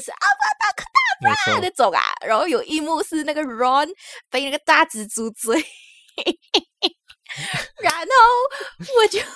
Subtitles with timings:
[0.00, 0.90] 是阿巴达克大
[1.54, 3.88] 巴那种啊，然后有一幕是那个 Ron
[4.30, 5.56] 被那个大蜘蛛追，
[7.82, 8.02] 然后
[9.00, 9.28] 我就梦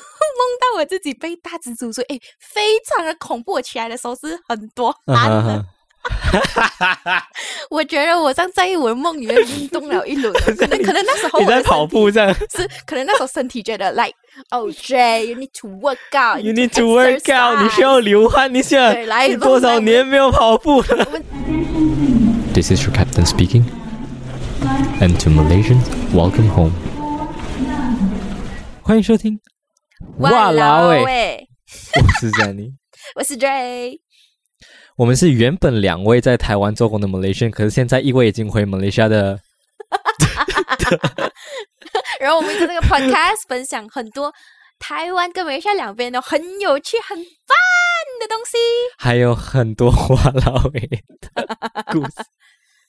[0.60, 3.52] 到我自己被大蜘蛛追，哎，非常的恐怖。
[3.52, 5.64] 我起来的时候是很多嗯汗的，
[7.70, 14.12] 我觉得我像在我的梦里面运动了一轮，可能可能那时候你在跑步这样是可能那时候身体觉得 like
[14.50, 18.92] oh Jay you need to work out，You need to work out，你需要流汗一下。
[18.92, 21.06] 对来你多少年没有跑步了
[22.52, 23.64] ？This is your captain speaking.
[25.00, 26.72] And to Malaysians, welcome home.
[28.82, 29.40] 欢迎收听。
[30.18, 31.48] 哇啦喂，
[31.94, 32.74] 我是 Jenny，。
[33.14, 33.98] 我是 Jay，
[34.96, 39.38] 我们是原本两位在台湾做工的 Malaysian，可是现在一位已经回马来西亚的。
[42.20, 44.32] 然后我们在这个 podcast 分享很多
[44.78, 47.24] 台湾跟马来西亚两边的很有趣、很 fun
[48.20, 48.56] 的东西。
[48.98, 50.98] 还有很多哇啦喂的
[51.92, 52.12] 故事。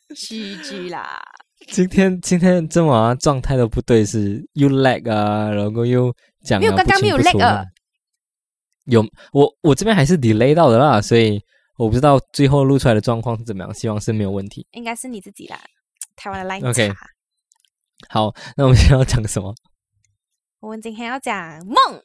[0.16, 1.20] 喜剧啦，
[1.70, 7.66] 今天今天这晚上状态都不对，是又 lag 啊，然后又讲没有啊刚刚没有 lag 啊
[8.86, 11.42] 有我我这边还是 delay 到的啦，所以
[11.78, 14.68] 我不知道最后录出来的状况是怎么样，希望是没有问题。
[14.72, 15.60] 应该是你自己啦。
[16.16, 16.94] 台湾的 line OK。
[18.10, 19.56] 好，那我们现在要讲什么？
[20.60, 22.04] 我们今天要讲梦，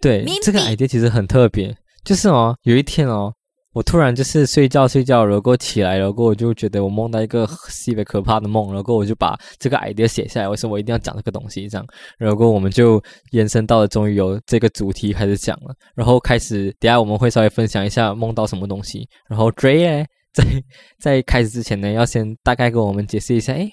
[0.00, 3.34] 对谜，这个 idea 其实很特别，就是哦，有一天哦，
[3.76, 12.98] 我突然就是睡觉睡觉，然后起来，然后我就觉得我梦到一个特别可怕的梦，然后我就把这个 idea 写下来，我说我一定要讲这个东西，这样，然后我们就
[13.32, 20.44] 延伸到了，终于有这个主题开始讲了，然后开始，等下我们会稍微分享一下梦到什么东西，然后 Dray 呢，在
[20.98, 23.68] 在开始之前呢，要先大概跟我们解释一下，诶。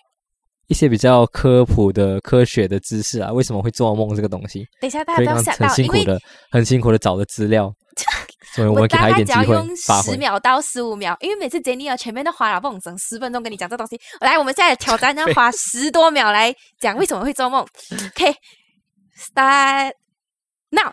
[0.67, 4.65] 一些比较科普的科学的知识啊，为什么会做梦这个东西？
[4.81, 6.19] 等一下大家所以刚不要吓到，因为很辛苦的、
[6.51, 7.71] 很辛苦的找的资料，
[8.51, 9.75] 所以我我们给他一大概点机会只要用。
[10.03, 13.99] 十秒到十五秒，因为每次 Jenny 啊前面都花了不整十分钟跟你讲这东西。
[14.19, 17.65] 来，我们现在挑战 要花十多秒来讲为什么会做梦。
[18.07, 19.93] OK，start、
[20.71, 20.91] now。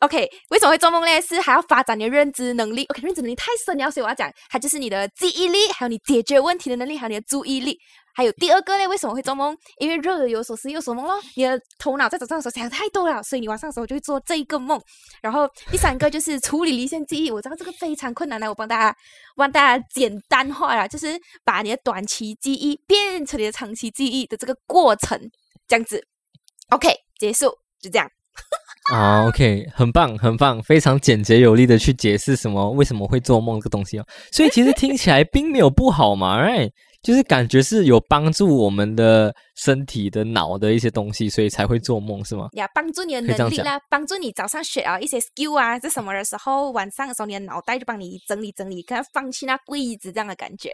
[0.00, 1.20] OK，为什么会做梦呢？
[1.20, 2.84] 是还要发展你的认知能力。
[2.84, 7.76] OK，认知能力太深了，所以我要讲，它就是你的记忆力，还有你解决问题的能力，还有你的注意力。
[8.18, 9.56] 还有第二个呢，为什么会做梦？
[9.78, 11.14] 因为日有所思，有所梦咯。
[11.36, 14.76] 你的头脑在早上的时候想太多了，所以你晚上的时候就会做这一个梦。
[15.22, 18.96] 然后第三个就是处理离线记忆，我知道这个非常困难的，我帮大家
[19.36, 25.16] 帮大家简单化了，就是把你的短期记忆变成你的长期记忆的这个过程，
[25.68, 26.04] 这样子。
[26.70, 27.46] OK，结束，
[27.80, 28.10] 就这样。
[28.92, 34.04] 啊，OK，很棒，很棒，非常简洁有力的去解释什么为什么会做梦这个东西哦。
[34.32, 36.72] 所以其实听起来并没有不好嘛，right？
[37.02, 42.48] 就是感觉是有帮助我们的身体的脑的一些东西，所以才会做梦，是吗？
[42.52, 50.72] 呀，帮助你的能力啦，帮助你早上学啊一些 skill 啊，这什么的时候，晚上的时候你的脑袋就帮你整理整理，看放弃那柜子这样的感觉。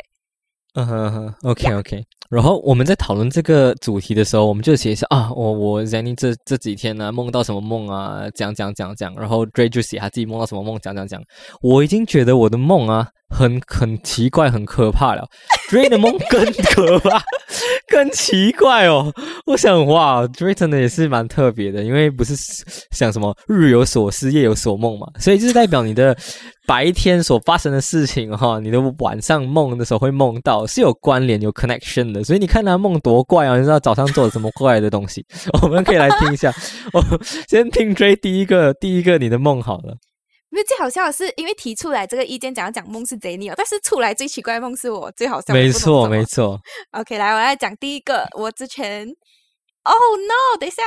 [0.77, 2.05] 嗯哼哼，OK OK。
[2.29, 11.23] 然后我们在讨论这个主题的时候，我们就写一下啊，我我 Zanny 这这几天呢梦到什么梦啊，讲讲讲讲，然后 Dray 就写他自己梦到什么梦，讲讲讲。
[11.63, 15.25] 我已经觉得我的梦啊很很奇怪，很可怕了。
[15.71, 17.23] Dray 的梦更可怕，
[17.89, 19.13] 更奇怪哦。
[19.47, 22.35] 我想哇，Dray 真的也是蛮特别的，因为不是
[22.91, 26.17] 想什么日有所思，夜有所梦嘛，所以就是代表你的
[26.67, 32.23] 白天所发生的事情哈，你的晚上梦的时候会梦到是有关联、有 connection 的。
[32.23, 35.25] 所以你看他梦多怪啊，你知道早上做了什么怪的东西？
[35.63, 36.53] 我们可以来听一下。
[36.93, 37.03] 我
[37.49, 39.97] 先听 Dray 第一个第一个你的梦好了。
[40.55, 45.53] 因为最好笑的是，因为提出来这个意见，讲要讲梦是 Jenny 哦，但是出来最奇怪的梦是我，最好笑。
[45.53, 46.61] 没错，没错。
[46.93, 48.25] OK，来，我来讲第一个。
[48.39, 49.05] 我之前
[49.83, 50.83] ，Oh no，等一下。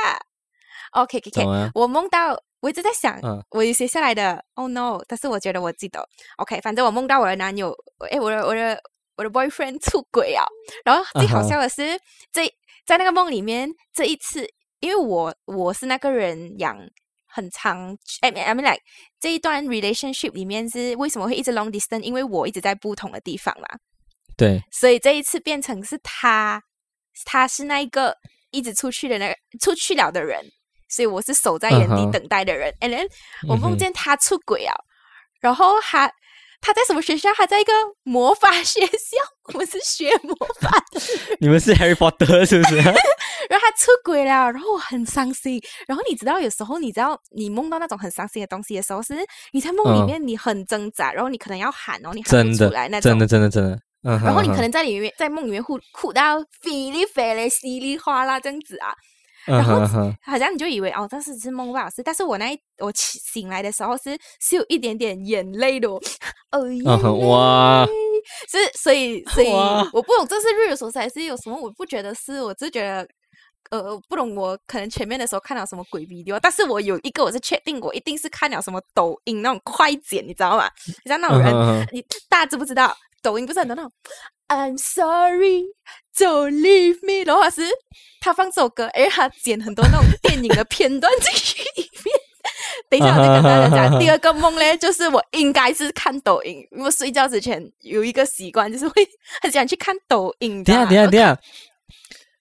[0.92, 4.42] OK，OK，、我梦到，我一直在想，嗯我有写下来的。
[4.54, 6.02] Oh no，但是我觉得我记得。
[6.38, 7.76] OK，反正我梦到我的男友，
[8.08, 8.82] 诶，我的我的
[9.18, 10.46] 我的 boyfriend 出轨啊。
[10.82, 12.00] 然后最好笑的是，
[12.32, 12.50] 这
[12.86, 14.48] 在那个梦里面，这一次，
[14.80, 16.74] 因为我我是那个人养
[17.38, 18.80] 很长，哎，I mean like
[19.20, 22.00] 这一段 relationship 里面是为什么会一直 long distance？
[22.00, 23.68] 因为我一直在不同的地方嘛。
[24.36, 26.60] 对，所以这一次变成是他，
[27.24, 28.16] 他是那一个
[28.50, 30.44] 一直出去的那个出去了的人，
[30.88, 32.74] 所以我是守在原地等待的人。
[32.80, 33.08] And then
[33.48, 34.74] 我梦见他出轨啊，
[35.40, 36.10] 然后他
[36.60, 37.32] 他在什么学校？
[37.34, 37.72] 他在一个
[38.02, 39.16] 魔法学校，
[39.54, 41.00] 我们是学魔法的。
[41.38, 42.82] 你们是 Harry Potter 是不是？
[43.48, 45.60] 然后他出轨了，然后我很伤心。
[45.86, 49.14] 然后你知道，有时候你知道你梦到那种很伤心的东西的时候，是
[49.52, 53.10] 你在梦里嗯面你很挣扎，然后你可能要喊，然后你喊不出来那，种。
[53.10, 53.80] 真的，真的，真的。
[54.04, 58.94] 嗯，然后你可能在里面在梦里面哭哭到噼里啪啦、稀里哗啦这样子啊。
[59.46, 61.88] 嗯哼哼，好像你就以为哦，这是是梦吧？
[61.88, 66.60] 是，但是我那一我起醒来的时候是是有一点点眼泪的哦，
[67.26, 67.86] 哇，
[68.50, 73.08] 是所以所以我不懂这是日有所思还是有什么，我不觉得是，我只觉得。
[73.70, 80.70] 呃，不懂我可能前面的时候看到什么鬼 video，但是我有一个我是确定，我一定是看了什么抖音那种快剪，你知道吗？
[80.86, 82.96] 你知道那种人，你大家知不知道？
[83.20, 83.92] 抖音不是很多那种
[84.46, 85.64] I'm sorry,
[86.16, 87.62] don't leave me，然后他是
[88.20, 92.16] 他放这首歌，哎他剪很多那种 电影的片段进去里面。
[92.88, 93.98] 等一下，我再跟大家讲。
[93.98, 99.06] 第二个梦嘞，就是我应该是看抖音，因为睡觉之前有一个习惯，就是会
[99.42, 100.64] 很喜欢去看抖音。
[100.64, 101.38] 等下等下等下，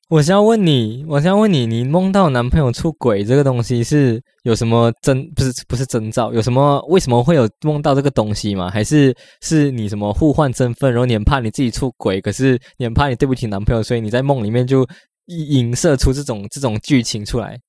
[0.09, 5.29] 我想要问你，我想要问你，你梦到男朋友出轨这个东西是有什么征？
[5.35, 6.31] 不是不是征兆？
[6.31, 8.69] 有什么为什么会有梦到这个东西吗？
[8.69, 14.87] 还是是你什么互换身份，然后你很怕你自己出轨，可是你很怕你对不起男朋友，所以你在梦里面就
[15.25, 17.59] 影射出这种这种剧情出来？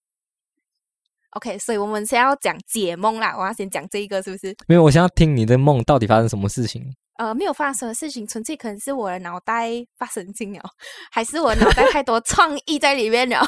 [1.38, 3.32] OK，所以我们先要讲解梦啦。
[3.38, 4.52] 我要先讲这一个，是不是？
[4.66, 6.82] 没有，我想要听你的梦到底发生什么事情。
[7.16, 10.60] 呃，没有发生什么事情，纯粹可能是我的脑袋发神经了，
[11.12, 13.46] 还是我脑袋太多创意在里面了。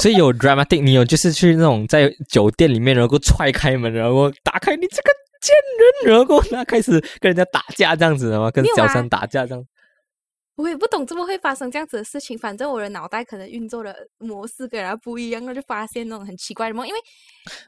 [0.00, 5.10] 所以有 dramatic，你有就是去那种在酒店里面，然后踹开门，然后打开你这个
[5.42, 5.54] 贱
[6.06, 8.50] 人，然后他开始跟人家打架这样子的吗？
[8.50, 9.62] 跟没有啊小三打架这样？
[10.56, 16.86] 我也不懂怎么会发生这样子的事情，反正我的脑袋可能运作的模式跟人家不一样，那就发现那种很奇怪的梦。
[16.86, 17.00] 因为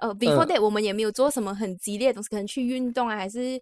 [0.01, 3.61] 呃，before 嗯 that 我们也没有做什么很激烈的东西，可能去运动啊，还是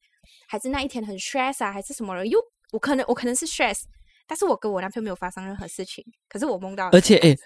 [0.49, 2.27] 还是那一天很 stress 啊，还是什么的。
[2.27, 2.39] 又
[2.73, 3.83] 我可能我可能是 stress，
[4.27, 7.39] 但是我跟我男朋友没有发生任何事情，可是我梦到了而且诶，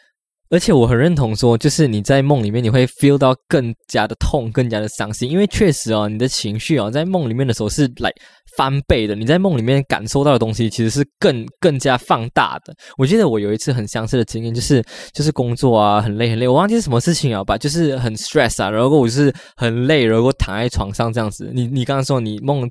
[0.51, 8.11] 而且我很认同说，就是你在梦里面你会 feel 到更加的痛，更加的伤心，因为确实哦，你的情绪哦，在梦里面的时候是来
[8.57, 12.75] 翻倍的，你在梦里面感受到的东西其实是更更加放大的。
[12.97, 14.83] 我记得我有一次很相似的经验，就是
[15.13, 21.51] 就是工作啊，很累很累，我忘记是什么事情了吧，就是很 stress 啊，然后我是很累，然后躺在床上这样子。
[21.53, 22.69] 你你刚刚说你梦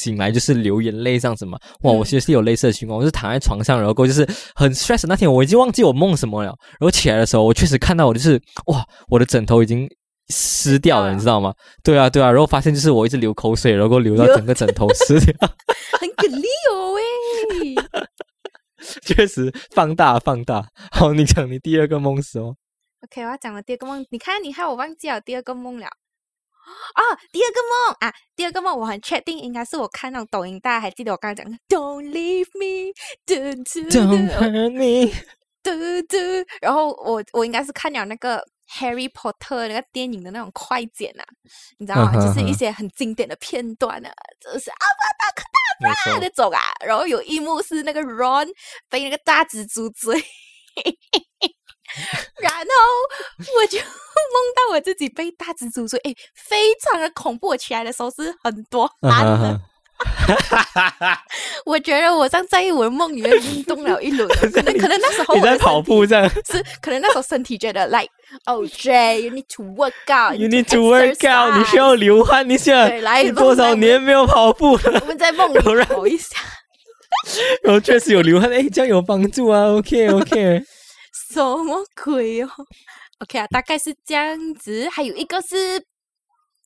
[0.00, 1.58] 醒来就是流眼泪这样子嘛？
[1.82, 6.48] 哇，我嗯其实是有类似的情况，我是躺在床上，然后就是很 stress 那天，我已经忘记我梦什么了。
[6.78, 9.86] 然后起来的时候，我确实看到我就是哇，我的枕头已经
[10.28, 11.52] 湿掉了，你知道吗？
[11.84, 15.34] 对啊，对啊，然后发现就是我一直流口水，然后流到 整个枕头湿掉，
[16.00, 17.00] 很给力哦喂。
[19.04, 20.66] 确实放大放大。
[20.90, 22.56] 好，你讲你第二个梦是哦。
[23.04, 25.86] OK，我要讲的第二个梦，你看，你害，我忘记了第二个梦了。
[26.94, 27.02] 啊，
[27.32, 32.92] 第二个梦啊，第二个梦我很确定应该是我看那种抖音，大家还记得我刚刚讲的 “Don't leave me”，
[33.26, 33.34] 嘟
[33.64, 35.12] 嘟 Don't 嘟 hurt me。
[35.62, 35.70] 嘟
[36.08, 36.16] 嘟，
[36.62, 38.42] 然后我我应该是看了那个
[38.78, 41.24] Harry Potter 那个电影的那种快剪啊，
[41.78, 42.14] 你知道吗？
[42.14, 44.76] 就是一些很经典的片段啊，就是啊
[45.80, 48.48] 没啊错那种啊，然后有一幕是那个 Ron
[48.88, 50.14] 被那个大蜘蛛追，
[52.40, 52.58] 然后
[53.60, 53.86] 我就 梦
[54.54, 57.48] 到我自己被大蜘蛛追，诶，非常的恐怖。
[57.48, 59.60] 我起来的时候是很多嗯汗的，哼哼
[61.66, 68.08] 我觉得我像在我的梦里面运动了一轮，可能可能那时候你在跑步这样是可能那时候身体觉得 like
[68.46, 72.88] oh Jay you need to work out，You need to work out，你需要流汗一下。
[72.88, 75.00] 对来多少年没有跑步了？
[75.02, 76.36] 我们在梦里跑一下，
[77.62, 79.66] 然后确实有流汗，哎，这样有帮助啊。
[79.66, 80.62] OK OK，
[81.32, 82.48] 什么鬼哦
[83.20, 84.88] ？OK 啊，大概是这样子。
[84.90, 85.78] 还有一个是，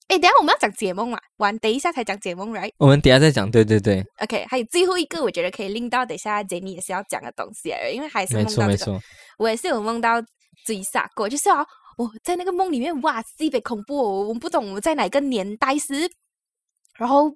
[0.08, 2.70] 哎，等一下我们要讲解梦嘛，晚等一下才讲解梦，right？
[2.78, 3.50] 我们等一下再讲。
[3.50, 8.62] 对对对，OK，还有最后一个，我觉得可以令到等一下 Jenny 也是要讲的东西，因为还是梦到这个。
[8.62, 9.00] 错没错。
[9.38, 10.22] 我也是有梦到
[10.64, 11.64] 追杀过，就是啊，
[11.98, 16.10] 我在那个梦里面，哇，特别恐怖、哦，我不懂我们在哪个年代是，
[16.96, 17.30] 然后，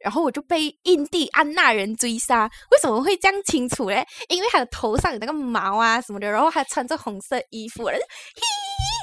[0.00, 4.04] 然后我就被印第安纳人追杀，为什么会这样清楚嘞？
[4.28, 8.42] 因为他的头上有那个毛啊什么的，然后还穿着红色衣服，然后嘿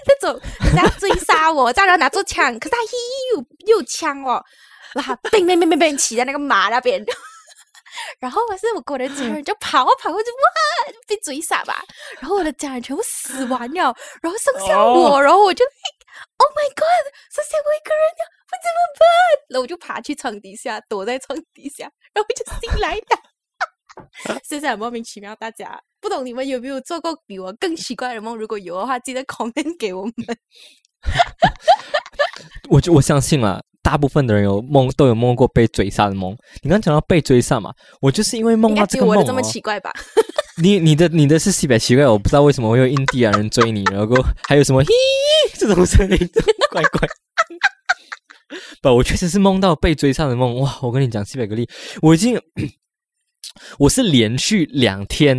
[0.05, 2.91] 那种人家追杀我，这样然后拿着枪，可是他嘿
[3.35, 4.43] 又又枪哦，
[4.93, 7.03] 然后他乒乒乒乒乒骑在那个马那边。
[8.19, 11.83] 然后可是我跟我的家人就跑啊跑，我就哇就被追杀吧。
[12.19, 15.63] 然后我的家人全部死完了，然后剩下我，然后我就
[16.43, 19.07] ，Oh my God，剩下我一个人了，我怎么办？
[19.49, 23.01] 那我就爬去床底下，躲在床底下，然后就醒来了。
[24.43, 28.35] 现在很莫名其妙，大家不懂你们有没有做过比我更奇怪的梦？
[28.35, 30.13] 如果有的话，记得 comment 给我们。
[32.69, 36.31] 我就我相信了，大部分的人有梦都有梦过被追杀的梦。
[36.63, 37.71] 你刚刚讲到被追杀嘛，
[38.01, 39.91] 我就是因为梦到这个梦、哦我的这么，奇怪吧？
[40.61, 44.15] 你你的你的是西北奇怪，我不知道为什么会有印第安人追你，然后
[44.47, 44.87] 还有什么嘿
[45.55, 46.17] 这种声音，
[46.71, 47.07] 怪怪。
[48.81, 50.59] 不，我确实是梦到被追杀的梦。
[50.59, 51.67] 哇，我跟你讲，西北格力，
[52.01, 52.39] 我已经
[53.79, 55.37] 我是连续两天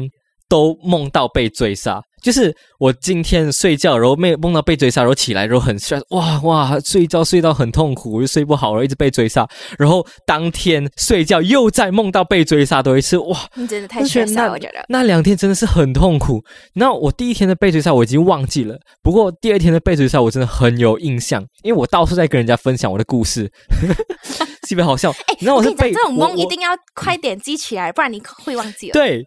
[0.49, 9.47] 都梦到被追杀，就是我今天睡觉，然后没梦到被追杀，然后起来，然后很帅，哇哇，睡觉睡到很痛苦，又睡不好，然后一直被追杀，
[9.78, 14.83] 然后当天睡觉又再梦到被追杀多一次，哇，你真的太就觉得那缺少，我觉得。
[14.88, 16.43] 那两天真的是很痛苦。
[16.73, 23.52] 那我第一天的被追杀我已经忘记了，不过第二天的被追杀我真的很有印象，因为我到处在跟人家分享我的故事，
[24.66, 25.11] 特别好笑。
[25.26, 28.95] 哎，你知道是被这种我我梦一定要快点记起来，不然你会忘记了。
[28.95, 29.23] 对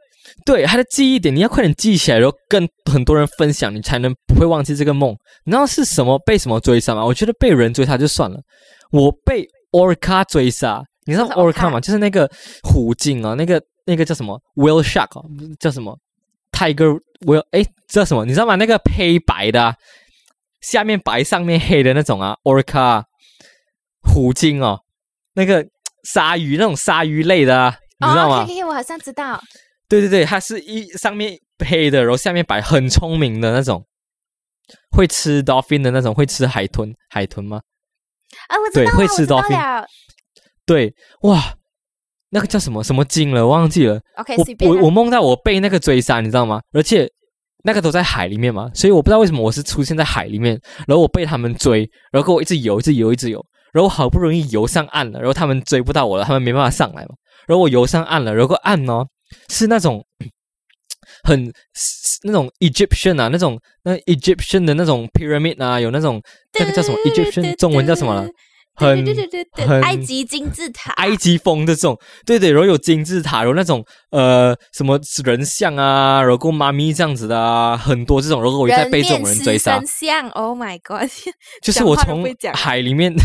[0.45, 5.15] 对，他的记忆点你要快点记起来，然后跟很多人分享，你才能不会忘记这个梦。
[5.45, 7.03] 你知道是什么被什么追杀吗？
[7.03, 8.37] 我觉得被人追杀就算了，
[8.91, 10.83] 我被 orca 追杀。
[11.05, 11.79] 你知道 orca 吗？
[11.79, 12.29] 就是那个
[12.63, 15.23] 虎鲸啊，那个那个叫什么 whale shark 啊，
[15.59, 15.97] 叫什么
[16.51, 17.43] tiger whale？
[17.51, 18.25] 哎，叫什么？
[18.25, 18.55] 你知道吗？
[18.55, 19.75] 那个黑白的、啊，
[20.59, 23.03] 下面白上面黑的那种啊，orca 啊
[24.01, 24.77] 虎鲸哦，
[25.33, 25.65] 那个
[26.03, 28.39] 鲨鱼那种鲨鱼类的啊，你知道吗？
[28.39, 29.41] 哦？OK，我好像知道。
[29.89, 33.85] 对对对，它是一上面黑的，然后下面白，很聪明的那种，
[34.91, 37.61] 会吃 dolphin 的那种，会吃海豚，海豚吗？
[38.49, 39.85] 啊，我知道，对会吃 dolphin 了。
[40.65, 41.41] 对，哇，
[42.31, 44.01] 那个叫什么什么鲸了，忘记了。
[44.17, 46.61] OK，我我我梦到我被那个追杀，你知道吗？
[46.73, 47.09] 而且
[47.63, 57.15] 那个都在海里面嘛，所以我不知道为什么我是出现在海里面，然后我被他们追，然后给我一直游，一直游，一直游，然后我好不容易游上岸了，然后他们追不到我了，他们没办法上来嘛，
[57.47, 59.05] 然后我游上岸了，然后岸呢
[59.49, 60.05] 是那种。
[61.23, 61.51] 很
[62.23, 66.21] 那种 Egyptian 啊，那种那 Egyptian 的那种 pyramid 啊，有那种
[66.59, 68.27] 那个叫什么 Egyptian，中文叫什么了？
[68.75, 81.09] 很对对对对很，埃及金字塔，埃及风的这种，对对，然后有金字塔，然后那种呃什么人像啊，然后妈咪这样子的啊，很多这种，然后我就在被这种人追杀人，像，Oh my God！
[81.63, 83.15] 就是我从海里面，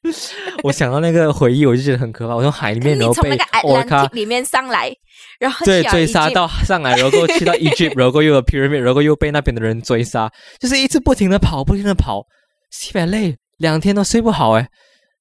[0.64, 2.34] 我想到那个回忆，我就觉得很可怕。
[2.34, 4.92] 我从海里面，然后从那个 orca Atlantic 里面上来，
[5.42, 10.30] 然后对追杀到上来，然后去到 Egypt， 然后又有 pyramid，然后又被那边的人追杀，
[10.60, 12.24] 就是一直不停的跑，不停的跑，
[12.70, 14.68] 西北累，两天都睡不好哎，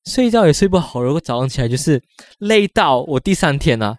[0.05, 1.99] 睡觉也睡不好，然后早上起来就是
[2.37, 3.95] 累到我第三天啊，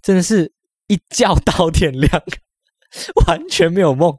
[0.00, 0.48] 真的是
[0.86, 2.22] 一觉到天亮，
[3.26, 4.14] 完全没有梦，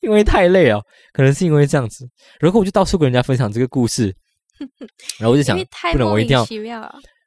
[0.00, 0.82] 因为太累哦，
[1.12, 2.04] 可能是因为这样子，
[2.40, 4.12] 然后我就到处跟人家分享这个故事，
[5.20, 5.56] 然后我就想
[5.92, 6.44] 不能，我一定要。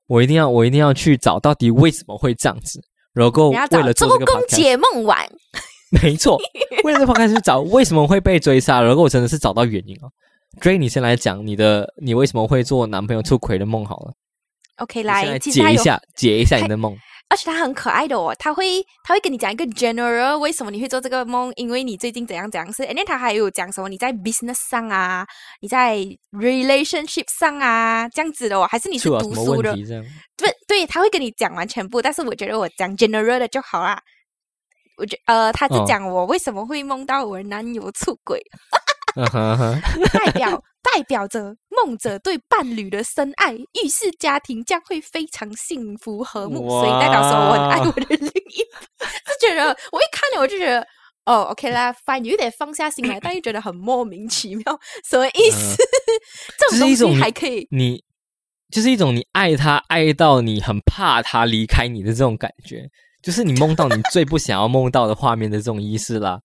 [0.10, 2.82] 我一定要，我一定要去找到底为什么会这样子，
[3.14, 5.28] 然后你要为了做这个公解梦丸，
[6.02, 6.40] 没错，
[6.84, 10.10] 为了这 podcast 去找为什么会被追杀，然后我真的是找到原因哦。
[10.62, 14.14] Dray，你先来讲你的，你为什么会做男朋友出轨的梦好了
[14.78, 16.96] ，OK，来解一下，解一下你的梦。
[17.30, 25.26] 而且他很可爱的哦，他会他会跟你讲一个 general 为什么你会做这个梦，因为你最近怎样怎样是，and then 他还有讲什么你在 business 上啊，
[25.62, 25.98] 你在
[26.32, 29.76] relationship 上啊这样子的哦，还是你是读书的。
[30.36, 34.02] 对对，他会跟你讲完全部，但是我觉得我讲 general 的就好啦。
[34.98, 35.86] 我觉呃，他是哦。
[35.88, 38.42] 讲我为什么会梦到我男友出轨，
[39.16, 48.64] 代表代表着梦者对伴侣的深爱，预示家庭将会非常幸福和睦，所以代表说我很爱我的另一
[48.98, 49.10] 半。
[49.40, 50.86] 就觉得我一看了我就觉得。
[51.26, 54.64] 哦， OK 啦，fine，有点放下心来，但又觉得很莫名其妙，
[55.08, 55.76] 什么意思？
[56.58, 58.04] 这种东西还可以你
[58.72, 62.90] 就是一种你爱他爱到你很怕他离开你的这种感觉，
[63.22, 66.40] 就是你梦到你最不想要梦到的画面的这种意思啦。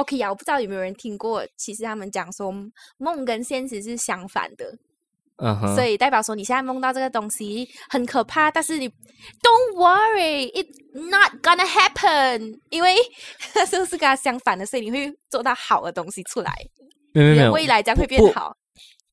[0.00, 2.50] OK 呀，我不知道有没有人听过，其实他们讲说
[2.96, 4.78] 梦跟现实是相反的，
[5.36, 10.72] 嗯哼，所以代表说你现在梦到这个东西很可怕，但是你 Don't worry，it's
[11.10, 12.96] not gonna happen，因为
[13.52, 16.50] 这是不是跟它相反的，所以你会做到好的东西出来，
[17.12, 18.56] 没有没有，未来将会变好。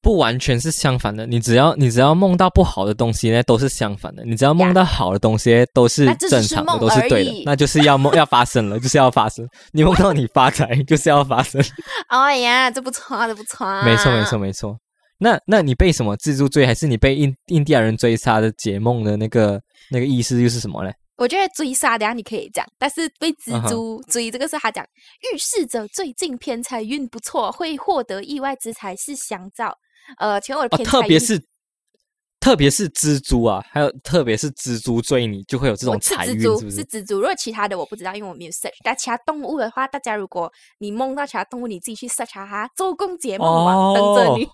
[0.08, 7.44] 不完全是相反的，你只要你只要梦到不好的东西呢，都是相反的；你只要梦到好的东西，都是正常的，梦都是对的。
[7.44, 9.46] 那就是要梦要发生了， 就是要发生。
[9.74, 11.62] 你梦到你发财，就是要发生。
[12.08, 14.40] 哎呀，这不错，这不错，没错，没错，。
[14.40, 14.78] 没错。
[15.20, 19.60] 那那你被什么蜘蛛追，还是你被印印第安人追杀的解梦的那个
[19.92, 20.94] 那个意思又是什么嘞？
[21.18, 24.86] 我觉得追杀，等下你可以讲，但是被嗯蜘蛛追，这个是他讲，
[25.34, 29.78] 预示着最近偏财运不错，会获得意外之财是祥兆。
[30.18, 31.42] 呃，请问我的哦，偏财运特别是
[32.40, 36.86] 特别是蜘蛛啊，还有特别是蜘蛛追你，就会有这种财运，是蜘蛛，是不是？
[36.86, 37.20] 蜘蛛。
[37.20, 38.72] 如果其他的我不知道，因为我没有 search。
[38.84, 44.48] 但其他动物的话，大家如果你梦到其他动物，你自己去 search 它哈，周公解梦网等着你。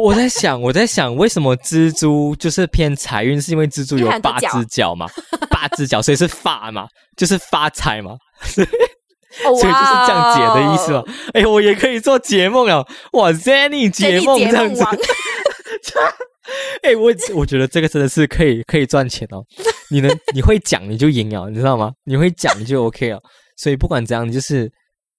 [0.00, 5.06] 我在想，我在想，为什么蜘蛛就是偏财运，是因为蜘蛛有八只脚嘛，
[5.50, 8.16] 八只脚，所以是发嘛，就是发财嘛，
[9.44, 11.06] 哦所以就是这样解的意思嘛哇哦。
[11.34, 14.84] 哎，我也可以做解梦了，哇，Zenny 解梦这样子。
[16.82, 19.42] 哎，我我觉得这个真的是可以可以赚钱哦。
[19.90, 21.92] 你能 你会讲你就赢了，你知道吗？
[22.04, 23.20] 你会讲你就 OK 了。
[23.56, 24.70] 所以不管怎样，你就是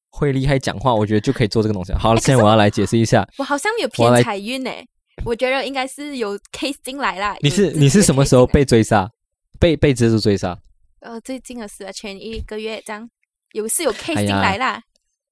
[0.09, 1.93] 会厉害讲话，我觉得就可以做这个东西。
[1.93, 4.71] 好了，现在我要来解释一下，我好像有偏财运呢，
[5.25, 7.35] 我觉得应该是有 case 进来啦。
[7.39, 8.45] 你是你是什么时候？
[8.45, 9.09] 被追杀？
[9.59, 10.57] 被被蜘蛛追杀？
[10.99, 13.09] 呃，最近的事啊，前一个月这样，
[13.53, 14.81] 有是有 case 进来啦。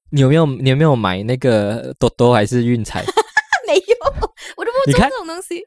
[0.10, 3.04] 你有没有你有没有买那个多多还是运彩？
[3.68, 3.96] 没有，
[4.58, 5.62] 我都不做这种东西。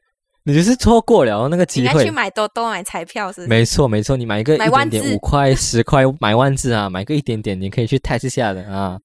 [0.47, 2.11] 你就是错过了那个你机会应该去。
[2.11, 3.47] 买多多买彩票是？
[3.47, 8.99] 没错没错，你买一个一买万字点点五块十块买万字啊，买个一点点，你可以去 test 一下的啊。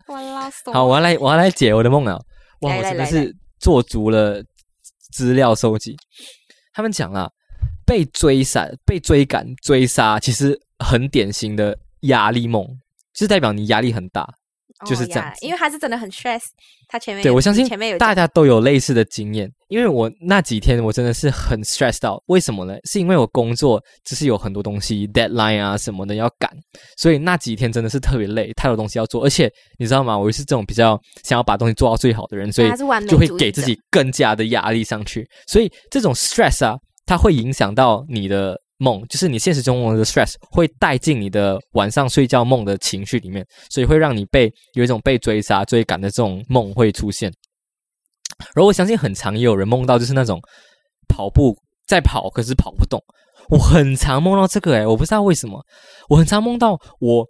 [0.73, 2.23] 好，我要来我要来解我的梦了。
[2.61, 4.45] 哇，我真的是做足了
[5.11, 5.97] 资料收集。
[6.75, 7.33] 他们讲了，
[7.87, 12.67] 被追杀、被追赶、追杀，其实很典型的压力梦，
[13.15, 14.29] 就是代表你压力很大。
[14.87, 16.41] 就是哦这样因为他是真的很 stress，
[16.89, 22.23] 他前面有对我相信前面有大家都有类似的经验，因为我那几天我真的是很 stressed out。
[22.29, 22.75] 为什么呢？
[22.85, 26.51] 是因为我工作就是有很多东西 deadline 啊什么的要赶，
[26.97, 29.23] 所以那几天真的是特别累，太多东西要做。
[29.23, 30.17] 而且你知道吗？
[30.17, 32.71] 我又是这种比较想要把东西做到最好的人，所以
[33.07, 35.29] 就会给自己更加的压力上去。
[35.47, 47.33] 所以这种 stress 啊，它会影响到你的梦，就是你现实中的 stress 会带进你的晚上睡觉梦的情绪里面，所以会让你被有一种被追杀、追赶的这种梦会出现。
[48.55, 50.41] 然后我相信很常也有人梦到，就是那种
[51.09, 51.55] 跑步
[51.87, 52.99] 在跑，可是跑不动。
[53.51, 55.63] 我很常梦到这个诶，我不知道为什么，
[56.09, 57.27] 我很常梦到我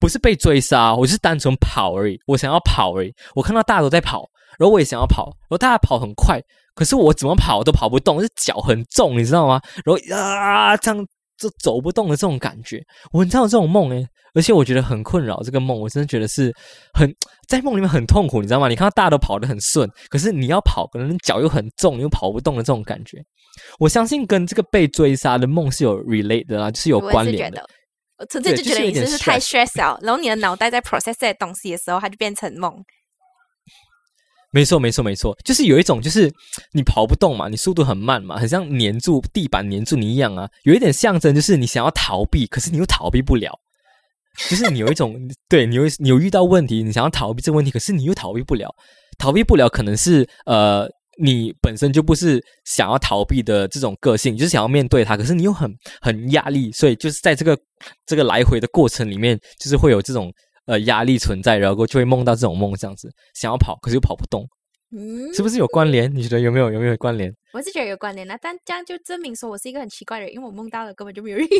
[0.00, 3.12] 不是被追杀，我就是单纯跑而已，我想要跑而已。
[3.34, 4.24] 我看到大家都在跑，
[4.58, 6.40] 然后我也想要跑，然后大家跑很快，
[6.74, 9.60] 可是我怎么跑都跑不动，就是脚很重，你知道吗？
[9.84, 11.06] 然后啊，这样
[11.38, 15.40] 就走不动的这种感觉，我很常有这种梦诶，而且我觉得很困扰。
[15.42, 16.52] 这个梦我真的觉得是
[16.92, 17.12] 很
[17.48, 18.68] 在梦里面很痛苦，你知道吗？
[18.68, 23.18] 你看到大家都跑得很顺，可是你要跑，可能脚又很重，你又跑不动的这种感觉。
[23.78, 27.64] 我相信跟这个被追杀的梦是有 relate 的啦，就是有关联的
[28.18, 32.72] 我纯粹就觉得你是不是太 stress stress 了，然后你的脑袋在 process 这些东西的时候，它就变成梦。
[34.54, 36.32] 没错，没错，没错，就是有一种，就是
[36.72, 43.52] 你跑不动嘛，你速度很慢嘛，很像粘住地板粘住你一样啊，有一点象征，就是你想要逃避，可是你又逃避不了，
[44.48, 45.16] 就是你有一种，
[45.50, 48.72] 对你有你有遇到问题，你想要逃避这个问题，可是你又逃避不了，
[49.18, 50.88] 逃避不了，可能是呃。
[51.16, 57.56] 你本身就不是想要逃避的这种个性，就是想要面对它，可是你又很很压力，所以就是在这个
[58.04, 60.28] 这个来回的过程里面，就是会有这种
[60.66, 64.48] 呃压力存在，然后就会梦到这种梦这样子，想要跑，可是又跑不动。
[64.96, 66.14] 嗯，是不是有关联？
[66.14, 67.34] 你觉得有没有有没有关联？
[67.52, 71.54] 我是觉得有关联啊，但这样就证明说我是一个很奇怪的人，因为我梦到了根本就没有 人类。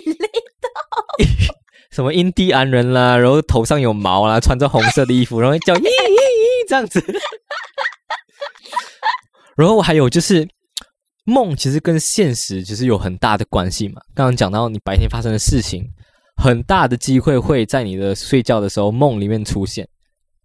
[1.90, 7.00] 什么印第安人啦，然后头上有毛啦，穿着红色的衣服，然后叫咦咦咦这样子。
[9.56, 10.48] 然后还有就是
[11.24, 14.00] 梦，其实跟现实其实有很大的关系嘛。
[14.14, 15.84] 刚刚讲到你白天发生的事情，
[16.36, 19.86] 很大的机会会在你的睡觉的时候梦里面出现。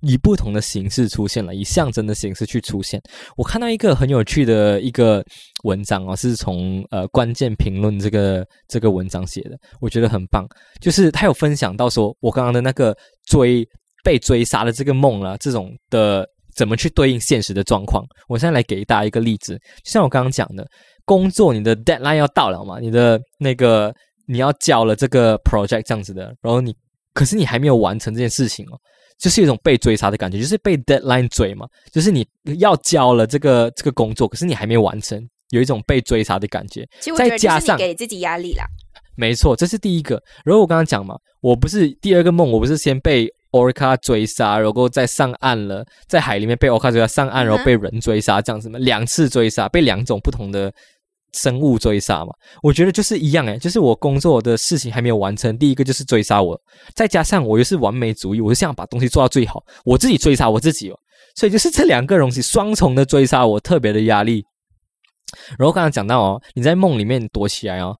[0.02, 3.02] 以不同的形式出现了，以象征的形式去出现。
[3.36, 5.22] 我看到一个很有趣的一个
[5.66, 10.48] 文章哦，是从呃关键评论这个这个文章写的，我觉得很棒。
[10.80, 13.68] 就是他有分享到说，我刚刚的那个追
[14.02, 16.26] 被追杀的这个梦啦，这种的
[16.56, 18.02] 怎么去对应现实的状况。
[18.30, 20.66] 我现在来给大家一个例子，就像我刚刚讲的，
[21.04, 23.94] 工作你的 deadline 要到了嘛，你的那个
[24.30, 26.76] 你要交了这个 project 这样子的，然后你
[27.14, 28.80] 可是你还没有完成这件事情哦。
[29.18, 32.26] 就是一种被追杀的感觉，就是被 deadline 追嘛，就是你
[32.58, 36.88] 要交了这个这个工作，可是你还没有完成，有一种被追杀的感觉。
[37.18, 38.64] 再加上给自己压力啦。
[39.18, 40.24] 没错，这是第一个。
[40.46, 50.74] 然后我刚刚讲嘛，我不是第二个梦，我不是先被 orca 追杀，然后再上岸了，在海里面被 orca 追杀上岸，然后被人追杀这样子嘛，两次追杀，被两种不同的
[51.34, 52.34] 生物追杀嘛。
[52.62, 56.60] 我觉得就是一样诶，就是我工作的事情还没有完成，第一个就是追杀我，
[56.96, 61.00] 再加上我又是完美主义，我是想把东西做到最好，我自己追杀我自己哦，
[61.36, 64.44] 所以就是这两个东西双重的追杀我，特别的压力。
[65.58, 67.96] 然后刚刚讲到哦，你在梦里面躲起来哦，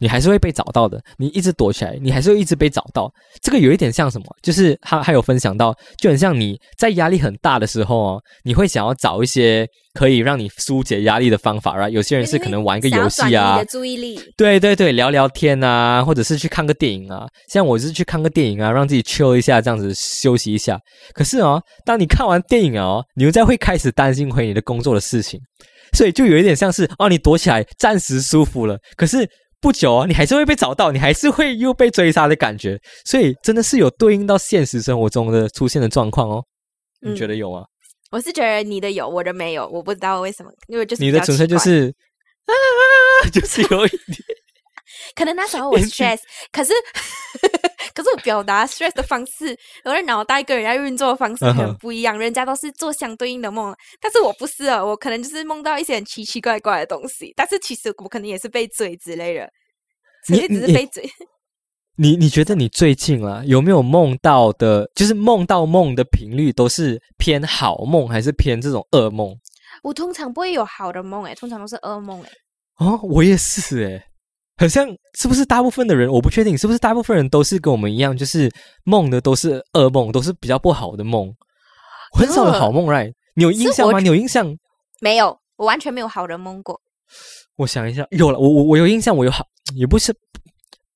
[0.00, 1.00] 你还是会被找到的。
[1.18, 3.12] 你一直躲起来，你还是会一直被找到。
[3.40, 4.26] 这个有一点像什么？
[4.42, 11.90] 就是他还有分享到，就很像你在压力很大的时候哦，你会想要找一些可以让你疏解压力的方法，right？
[11.90, 14.20] 有些人是可能玩一个游戏啊注意力。
[14.36, 17.26] 对对对，聊聊天啊，或者是去看个电影啊。
[17.48, 20.80] 像我是去看个电影啊，让自己 chill 一下，这样子休息一下。
[21.12, 25.38] 可是哦，当你看完电影哦，你又再会开始担心回你的工作的事情，
[25.92, 29.28] 所以就有一点像是哦，你躲起来暂时舒服了，可是
[29.60, 32.80] 不久哦，你还是会被找到，你还是会又被追杀的感觉。
[33.04, 36.44] 所以真的是有对应到现实生活中的出现的状况哦。
[37.00, 37.64] 你嗯觉得有吗？
[38.10, 41.94] 我是觉得你的有，我的没有，我不知道为什么，因为就是你的纯粹就是
[42.46, 42.52] 啊，
[43.30, 44.29] 就是有一点。
[45.14, 46.18] 可能那时候我 stress，
[46.52, 46.72] 可是
[47.94, 59.50] 可是我表达 stress 的方式，我的脑袋跟人家运作的方式很不一样，人家都是做相对应的梦，但是我不是啊，我可能就是梦到一些很奇奇怪怪的东西，但是其实我可能也是被追之类的，
[60.26, 61.08] 其实只是被追。
[61.96, 69.36] 你你觉得你最近啊有没有梦到的，就是梦到梦的频率都是偏好梦，还是偏这种噩梦？
[69.82, 72.28] 我通常不会有好的梦，诶，通常都是噩梦，诶。
[72.78, 74.02] 哦，我也是，诶，
[74.60, 74.86] 好像
[75.18, 76.08] 是不是大部分的人？
[76.08, 78.48] 我不确定是不是大部分人都是跟我们一样，就是
[78.84, 81.34] 梦的都是噩梦，都是比较不好的梦，
[82.12, 83.12] 很少有好梦，right？
[83.34, 83.98] 你有印象吗？
[83.98, 84.54] 你有印象？
[85.00, 86.78] 没有，我完全没有好的梦过。
[87.56, 90.14] 我想一下，有了，我我我有印象，我有好，也不是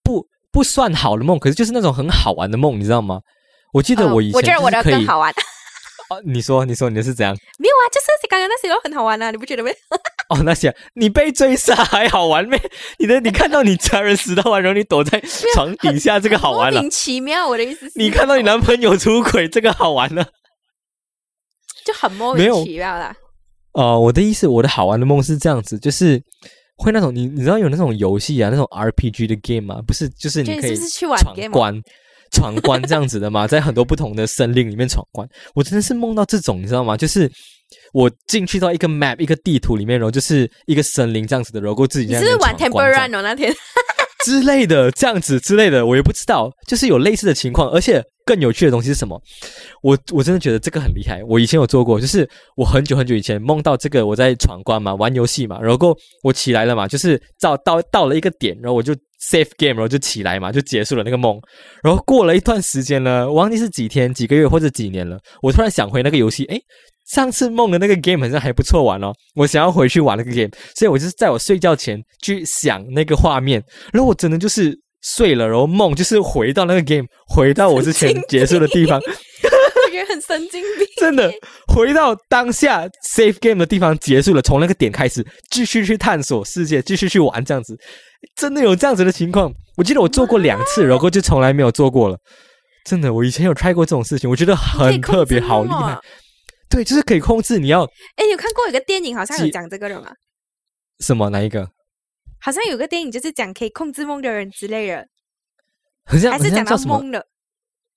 [0.02, 0.24] 不。
[0.54, 3.18] 不算好的梦，可是就是那种很好玩的梦，你知道吗？
[3.72, 5.28] 我记得我以前，我觉得我的更好玩。
[6.10, 7.34] 哦，你说，你说你的是怎样？
[7.58, 9.70] 没有啊，就是刚刚那些都很好玩啊，你不觉得吗？
[10.28, 12.60] 哦，那些你被追杀还好玩没？
[12.98, 15.22] 你的你看到你家人死到完，然后你躲在
[15.54, 16.76] 床底下，这个好玩了。
[16.76, 20.24] 莫名其妙，我的意思是，你看到你男朋友出轨，这个好玩了，
[21.84, 23.14] 就很莫名其妙啦。
[23.72, 26.22] 哦，我的意思，我的好玩的梦是这样子，就是。
[26.76, 29.80] 会那种你你知道有那种游戏啊，那种 RPG 的 game 吗？
[29.86, 31.80] 不是，就是你可以闯关、
[32.32, 33.46] 闯关这样子的嘛？
[33.46, 36.96] 在很多不同的森林里面闯关，我真的是梦到这种，你知道吗？
[36.96, 37.30] 就是
[37.92, 43.54] 我进去到一个 map 一个地图里面，然后就是一个森林这样子的，然后自己在玩 Temple Run 哦那天
[44.24, 48.02] 之类的，这样子之类的，我也不知道，就是有类似的情况，而且。
[48.26, 49.20] 更有趣的东西是什么？
[49.82, 51.22] 我我真的觉得这个很厉害。
[51.28, 58.94] 我以前有做过，就是我很久很久以前梦到这个，我在闯关嘛，玩游戏嘛，然后我起来了嘛，就是到到到了一个点，然后我就
[59.30, 61.38] save game，然后就起来嘛，就结束了那个梦。
[61.82, 66.58] 然后过了一段时间呢，我忘记是几天、几个月或者几年了，我突然想回那个游戏，诶，
[67.06, 73.62] 上次梦的那个 game 好像还不错玩哦，我想要回去玩那个 game，所以我就是在我睡觉前去想那个画面，
[73.92, 74.78] 然后我真的就是。
[75.06, 78.98] 睡了，然后梦就是回到那个 game，回到我之前结束的地方，
[79.92, 80.88] 也 很神经病。
[80.96, 81.30] 真的，
[81.66, 87.76] 回到当下 safe game 的地方结束了，从那个点开始继续去探索世界，继续去玩，这样子，
[88.34, 89.52] 真的有这样子的情况。
[89.76, 92.16] 我记得我做过两次，然后就从来没有做过了。
[92.86, 95.98] 真的，我以前有 try 过这种事情，我觉得很特别，好厉害。
[96.68, 97.84] 对，就是可以控制你要。
[98.16, 100.12] 哎，有看过一个电影，好像有讲这个的吗？
[101.00, 101.30] 什么？
[101.30, 101.70] 哪一个？
[102.40, 105.08] 好像有个电影就是讲可以控制梦的人之类的，
[106.04, 107.26] 好像还是讲到梦的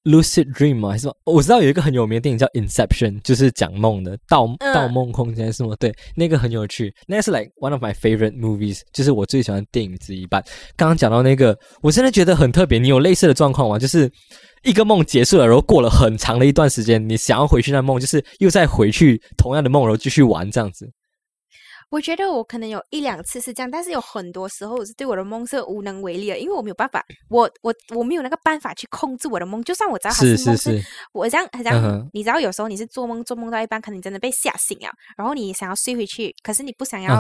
[0.08, 0.90] ，Lucid Dream 吗？
[0.90, 1.16] 还是什么？
[1.26, 5.76] 我知道有一个很有名的电影叫 Inception，就是讲梦的，盗盗梦空间是吗？
[5.80, 10.26] 对，那个很有趣，那是 like one of my favorite movies，就是我最喜欢的电影之一。
[10.28, 10.42] 吧
[10.76, 12.80] 刚刚讲到那个，我真的觉得很特别。
[12.80, 13.78] 你有类似的状况吗？
[13.78, 14.10] 就是
[14.64, 20.90] 一个梦结束了，然后过了很长的一段时间，你想要回去那梦，就是又再回去同样的梦，然后继续玩这样子。
[21.90, 29.64] 我觉得我可能有一两次是这样，但是有很多时候我是对我的梦是无能为力的，因为我没有办法，我我我没有那个办法去控制我的梦。
[29.64, 30.82] 就算我知道它是梦，是
[31.14, 37.14] 我这样这样，你知道有时候你是做梦做梦到一半，可能你真的被吓醒了，然后你想要睡回去，可是你不想要，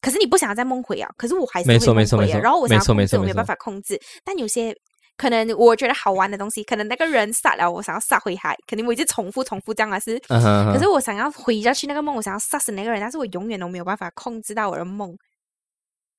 [0.00, 2.38] 可是你不想要再梦回啊，可是我还是会梦回啊。
[2.40, 4.74] 然后我想要控制，我没有办法控制，但有些。
[5.16, 10.18] 可能我觉得好玩的东西，可能那个人杀了我，想要杀回海，肯定我一直重复重复这样啊是。
[10.28, 15.16] 可是我想要回下去那个梦，我想要杀死那个人，但是我永远都没有办法控制到我的梦。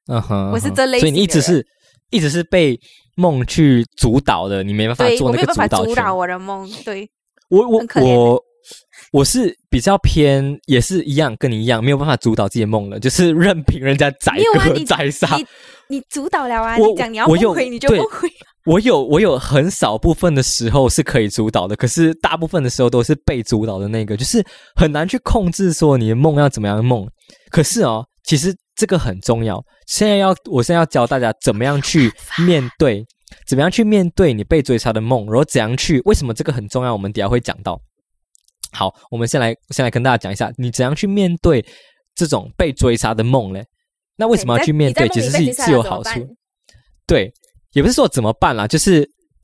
[0.08, 1.66] 嗯哼，我是这类，所以你一直是
[2.10, 2.80] 一直是被
[3.16, 6.70] 梦去主导的，你没办法做那个主导主导我的梦。
[6.86, 7.10] 对，
[7.50, 8.44] 我我我
[9.12, 15.28] 我是比较偏，也是一样，跟你一样，没有办法主导自己的梦了，就是任凭人家宰割宰杀。
[15.88, 16.78] 你主导了啊！
[16.78, 18.28] 你讲你要不回，你就不回。
[18.66, 24.44] 我有我有很少部分的时候是可以主导的，可是大部分的时候都是被主导的那个，就是
[24.76, 27.08] 很难去控制说你的梦要怎么样梦。
[27.52, 29.64] 可是哦，其实这个很重要。
[29.86, 32.12] 现在要我现在要教大家怎么样去
[32.46, 33.06] 面对，
[33.46, 36.92] 怎么样去面对你被追杀的梦，然后怎样去为什么这个很重要？
[36.92, 37.80] 我们底下会讲到。
[38.72, 41.64] 好，我们先来先来跟大家讲一下，你怎样去面对
[42.16, 43.64] 这种被追杀的梦嘞？
[44.18, 45.08] 那为什么要去面对？
[45.10, 46.28] 其实是是有好处。
[47.06, 47.32] 对。
[47.76, 49.04] 也不是说怎么办啦，就是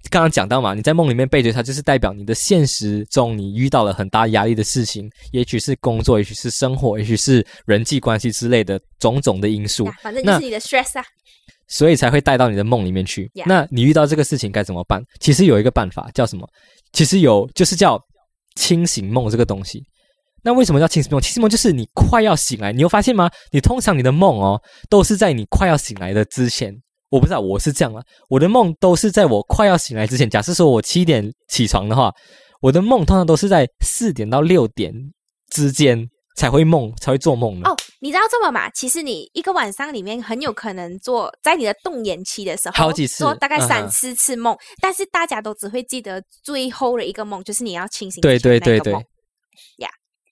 [0.09, 9.85] 刚刚讲到嘛，你在梦里面背着他，就是代表你的现实中你遇到了很大压力的事情，也许是工作，也许是生活，也许是人际关系之类的种种的因素。
[10.01, 11.03] 反正就是你的 stress 啊，
[11.67, 13.29] 所以才会带到你的梦里面去。
[13.45, 15.03] 那你遇到这个事情该怎么办？
[15.19, 16.47] 其实有一个办法叫什么？
[16.93, 18.01] 其实有，就是叫
[18.55, 19.83] 清醒梦这个东西。
[20.41, 21.21] 那为什么叫清醒梦？
[21.21, 23.29] 清醒梦就是你快要醒来，你有发现吗？
[23.51, 26.73] 你通常你的梦哦，都是在你快要醒来的之前。
[27.11, 30.29] 我不知道我是这样啊，我的梦都是在我快要醒来之前。
[30.29, 32.11] 假设说我七点起床的话，
[32.61, 34.93] 我的梦通常都是在四点到六点
[35.49, 37.69] 之间才会梦，才会做梦的？
[37.69, 38.69] 哦，你知道这么嘛？
[38.69, 48.93] 其实你一个晚上里面很有可能做，在你的动眼期的时候，好几次做大概嗯三四次梦，但是大家都只会记得最后的一个梦，就是你要清醒对对对对。
[48.93, 49.89] 呀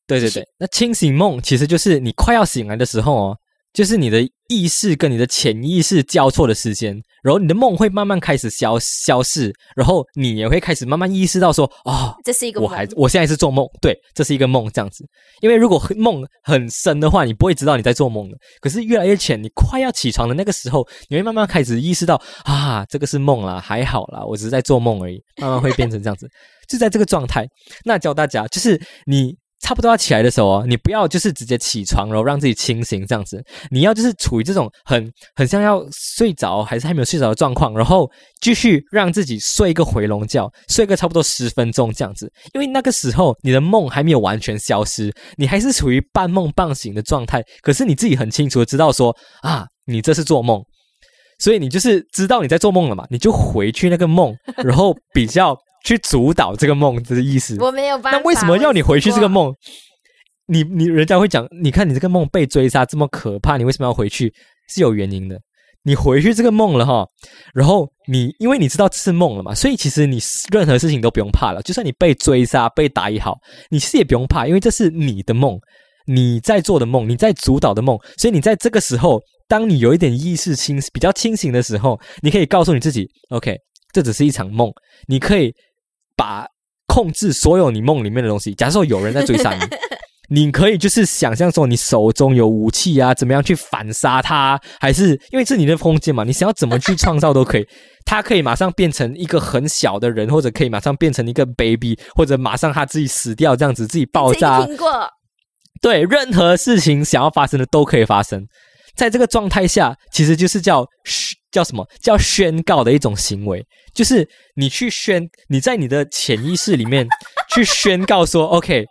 [0.08, 3.38] 对对对，那清醒梦其实就是你快要醒来的时候哦，
[3.72, 15.06] 就是你的意识跟你的潜意识交错的时间，然后你的梦会慢慢开始消消逝，然后你也会开始慢慢意识到说，哦，这是一个梦我还我现在是做梦，对，这是一个梦这样子。
[15.42, 18.36] 因为如果梦很深的话，你不会知道你在做梦的。
[18.60, 25.22] 可是越来越浅，你快要起床的那个时候，你会慢慢开始意识到啊，这个是梦啦，还好啦，我只是在做梦而已。
[25.38, 26.28] 慢慢会变成这样子，
[26.68, 27.48] 就在这个状态。
[27.86, 33.44] 那教大家，就是你差不多要起来的时候哦，你不要就是直接起床，然后让自己清醒这样子。
[33.70, 38.10] 你要就是处于这种很很像要睡着还是还没有睡着的状况，然后
[38.42, 42.32] 继续让自己睡一个回笼觉，睡个差不多十分钟这样子。
[42.54, 47.44] 因为那个时候你的梦还没有完全消失，你还是处于半梦半醒的状态。
[47.62, 50.64] 可是你自己很清楚的知道说啊，你这是做梦。
[51.42, 57.58] 所以你就是知道你在做梦了嘛，你就回去那个梦，然后比较去主导这个梦的意思。
[57.60, 58.18] 我没有办法。
[58.18, 59.54] 那为什么要你回去这个梦？
[60.48, 64.34] 你你人家会讲，你看你这个梦被追杀这么可怕，你为什么要回去？
[64.68, 65.40] 是有原因的。
[65.84, 67.08] 你回去这个梦了哈，
[67.54, 70.20] 然后你因为你知道这是梦了嘛，所以其实你
[70.52, 71.62] 任何事情都不用怕了。
[71.62, 73.38] 就算你被追杀、被打也好，
[73.70, 75.58] 你其实也不用怕，因为这是你的梦，
[76.06, 77.98] 你在做的梦，你在主导的梦。
[78.18, 83.56] 所以你在这个时候，当你有一点意识清、比较清醒的时候，你可以告诉你自己：OK，
[83.94, 84.70] 这只是一场梦。
[85.08, 85.54] 你可以
[86.20, 86.46] 把
[86.88, 88.54] 控制所有你梦里面的东西。
[88.54, 89.62] 假设说有人在追杀你，
[90.36, 97.66] 你可以就是想象说你手中有武器啊，怎么样去反杀他，还是因为是你的空间嘛，你想要怎么去创造都可以。
[98.06, 104.66] 他可以马上变成一个很小的人，或者可以马上变成一个 baby，或者马上他自己死掉，这样子自己爆炸。
[104.66, 105.08] 听过，
[105.80, 108.44] 对，任何事情想要发生的都可以发生。
[108.96, 117.08] 在这个状态下，其实就是叫宣叫什么叫宣告的一种行为，就是你去宣，你在你的潜意识里面
[117.54, 118.86] 去宣告说，OK，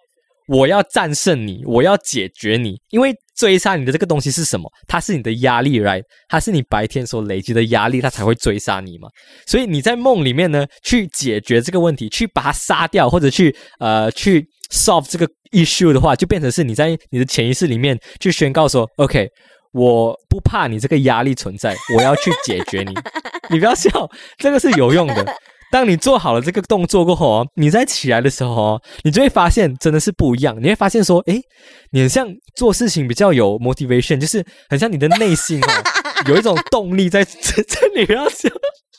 [0.48, 4.68] 我要战胜你，我要解决你，因为追杀你的这个东西是什么？
[4.88, 6.02] 它是你的压力，right？
[6.28, 9.08] 它是你白天所累积的压力，它才会追杀你嘛。
[9.46, 19.28] 所以你在梦里面呢，去解决这个问题，去把它杀掉，或者去呃去 solve 这个 issue 的话，就变成是你在你的潜意识里面去宣告说，OK，
[19.72, 22.94] 我不怕你这个压力存在，我要去解决你。
[23.50, 23.90] 你不要笑，
[24.38, 25.36] 这个是有用的。
[25.70, 30.56] 当你做好了这个动作过后哦，你再起来的时候哦，你就会发现真的是不一样。
[30.62, 31.42] 你会发现说，诶，
[31.90, 32.26] 你很像
[32.56, 35.68] 做事情比较有 motivation，就是很像你的内心哦，
[36.26, 38.48] 有一种动力在 在在你不要笑。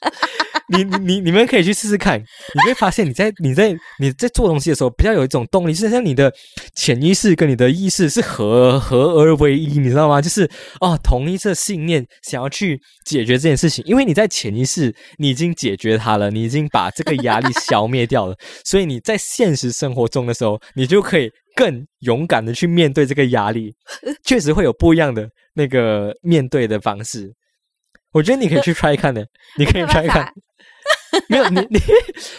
[0.72, 6.32] 你你你们可以去试试看，你会发现你在你在你在做东西的时候，比较有一种动力，是像你的
[6.76, 10.22] 潜意识跟你的意识是合合而为一，你知道吗？
[10.22, 23.74] 就是哦，同一个信念想要去解决这件事情，因为你在潜意识你已经解决它了，你已经把这个压力消灭掉了， 所以你在现实生活中的时候，你就可以更勇敢的去面对这个压力，
[24.24, 27.34] 确实会有不一样的那个面对的方式。
[28.12, 29.26] 我觉得你可以去 try 看的，
[29.58, 30.34] 你可以 try 看。
[31.28, 31.80] 没有你你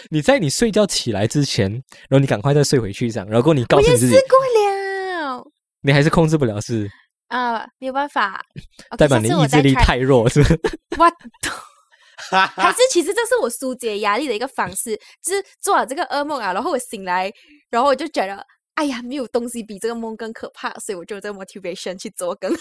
[0.09, 1.71] 你在你睡觉起来之前，
[2.09, 6.89] 然后你赶快再睡回去，这样，然后你告我也诉你自己试，过了你还是控制不了，是
[7.27, 8.43] 啊，没有办法，
[8.97, 10.59] 代表你意志力太弱，是不是？
[12.31, 17.31] 我还是其实这是我疏解压力的一个方式，就是做了这个噩梦啊，然后我醒来，
[17.69, 22.53] 然后我就觉得，哎呀，没有东西比这个梦更可怕，所以我就有这个 motivation 去做更。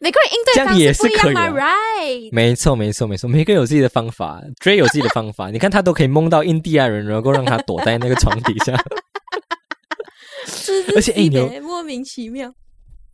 [0.00, 2.28] 每个人应对这样也方式不一样嘛，right？
[2.32, 5.50] 没错，没错，没错，每个人有自己的方法，Dray 有自己的方法。
[5.50, 8.74] 你看他都可以梦到印第安人，然后让他躲在那个床底下。
[10.94, 12.52] 而且哎你有哎，莫名其妙。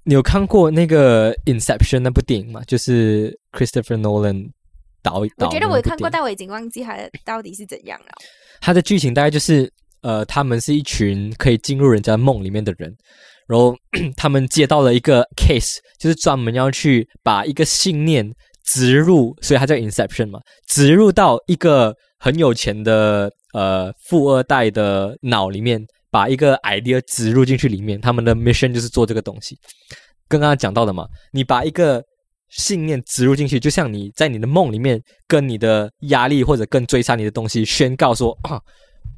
[0.05, 2.63] 你有看过那个《Inception》那部电影吗？
[2.67, 4.51] 就是 Christopher Nolan
[5.03, 8.07] 导导我觉得我有看过，但我已经忘记他到底是怎样了。
[8.61, 12.95] 他的剧情大概就是，呃，他们是一群可以进入人家梦里面的人，
[13.51, 13.75] 然后
[14.17, 18.33] 他们接到了一个 case，就是专门要去把一个信念
[18.65, 29.59] 植入，所以它叫 Inception 嘛，植入到一个很有钱的呃富二代的脑里面，把一个 idea 植入进去里面，他们的 mission 就是做这个东西。
[30.29, 32.01] 跟刚刚讲到的嘛，你把一个
[32.51, 38.61] 信念植入进去，就像你在你的梦里面跟你的压力或者跟追杀你的东西宣告说啊，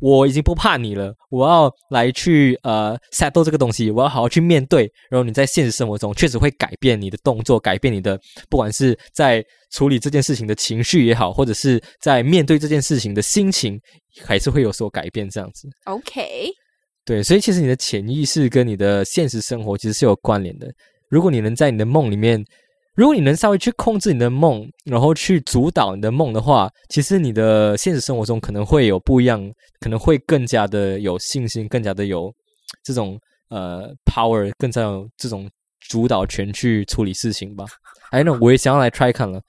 [0.03, 4.91] 我已经不怕你了，我要来去呃 settle 这个东西，我要好好去面对。
[5.09, 8.19] 然后你在现实生活中确实会改变你的动作，改变你的
[8.51, 13.81] 不管是在处理这件事情的情绪也好，或者是在面对这件事情的心情，
[14.25, 15.31] 还是会有所改变。
[15.31, 16.51] 这样子，OK，
[17.05, 20.67] 对，所以其实你的潜意识跟你的现实生活其实是有关联的。
[21.09, 22.45] 如果你能在你的梦里面，
[22.95, 29.41] 如果你能稍微去控制你的梦，然后去主导你的梦的话，其实你的现实生活中可能会有不一样，
[29.81, 32.33] 可能会更加的有信心，更加的有
[32.85, 35.49] 这种呃 power，更加有这种
[35.89, 37.65] 主导权去处理事情吧。
[38.11, 39.41] 哎，那我也想要来 try 看了。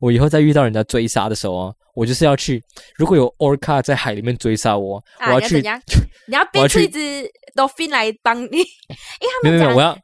[0.00, 2.62] 我以后再遇到人家追杀的时候啊，我就是要去。
[2.96, 5.96] 如果有 orca 在海里面追杀我，我啊，要去 你要怎。
[5.96, 6.06] 样？
[6.28, 6.98] 你要变出一只
[7.56, 9.98] dolphin 来帮你，因 为他没有没有，我要。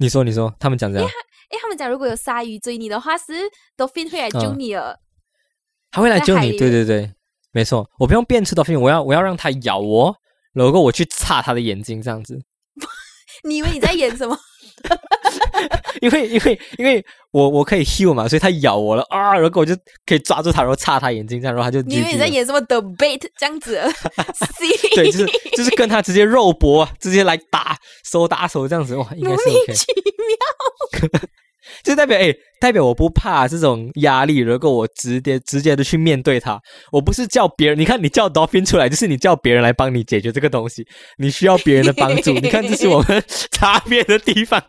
[0.00, 1.14] 你说你说，他们讲这样，因为
[1.60, 3.32] 他们讲，如果有鲨鱼追你的话，是
[3.76, 4.98] dolphin 会来救嗯你的。
[5.90, 6.56] 他会来救你。
[6.58, 7.10] 对对对，
[7.52, 7.88] 没错。
[7.98, 10.14] 我不用变出 dolphin，我要我要让它咬我，
[10.52, 12.38] 然后我去擦它的眼睛，这样子。
[13.44, 14.36] 你以为你在演什么？
[16.00, 19.74] 因为因为因为我我可以 heal 嘛，所以它咬我了啊，然后我就
[20.06, 23.80] 可以抓住它，然后擦它眼睛，这样，然后它就你以为你在演什么 debate 这样子
[24.94, 29.74] 对，就是就是跟他直接肉搏，直接来打手打手这样子，哇，应该是莫名。
[29.74, 31.20] 其妙。
[31.82, 36.60] 就代表哎、代表我不怕这种压力，如果我直接直接的去面对它，
[36.92, 40.86] 我不是叫别人，你看你叫 dolphin 出来，就是你叫别人来帮你解决这个东西，
[41.18, 44.62] 你需要别人的帮助，你看这是我们 差别的地方。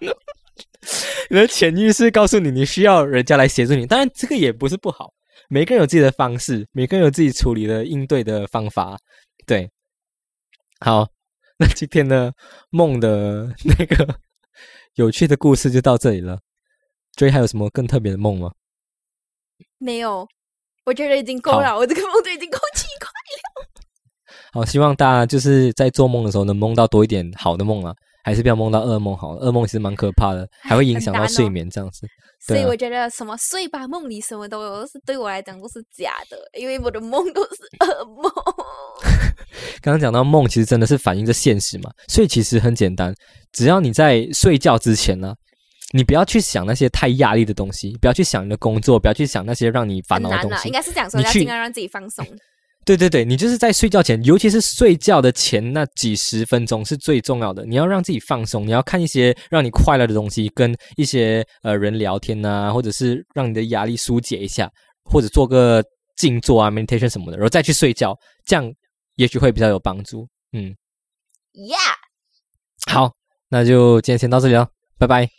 [1.29, 5.11] 你的潜意识告诉你，你需要人家来协助你，当然这个也不是不好，
[5.49, 8.97] 每个人有自己的方式，每个人有自己处理的应对的方法，
[9.45, 9.69] 对。
[10.79, 11.05] 好，
[11.57, 12.33] 那今天的
[12.69, 14.15] 梦的 那个
[14.95, 16.39] 有趣的故事就到这里了。
[17.19, 18.49] 追还有什么更特别的梦吗？
[19.77, 20.25] 没有，
[20.85, 23.67] 我觉得已经够了，我这个梦都已经够奇怪了。
[24.53, 29.45] 好，希望大家就是在做梦的时候能梦到多一点好的梦啊，还是不要梦到噩梦好了。
[29.45, 32.07] 噩梦其实蛮可怕的，还会影响到睡眠这样子。
[32.39, 38.31] 所以我觉得什么睡吧梦里什么都有，是对我来讲都是假的，因为我的梦都是噩梦。
[39.83, 43.13] 刚刚讲到梦，其实真的是反映着现实嘛，所以其实很简单，
[43.51, 45.35] 只要你在睡觉之前呢、
[45.91, 50.73] 你不要去想那些太压力的东西，不要去想你的工作，不要去想那些让你烦恼的东西应。
[50.73, 52.25] 该是讲说你要尽量让自己放松。
[52.85, 57.63] 对对对，你就是在睡觉前，尤其是睡觉的前那几十分钟是最重要的。
[57.65, 64.71] 你要让自己放松，你要看一些让你快乐的东西，跟一些呃人聊天呐、或者是让你的压力疏解一下，
[65.03, 65.83] 或者做个
[66.15, 68.71] 静坐啊、meditation 什么的，然后再去睡觉，这样
[69.15, 70.27] 也许会比较有帮助。
[70.53, 70.73] 嗯
[71.53, 73.11] ，Yeah，好，
[73.49, 75.38] 那就今天先到这里了，拜拜。